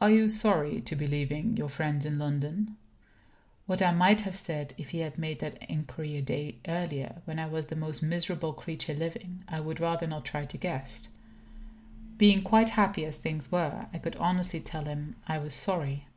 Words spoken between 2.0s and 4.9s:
in London?" What I might have said if